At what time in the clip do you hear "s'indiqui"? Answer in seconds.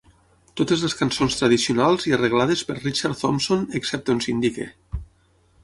4.27-4.67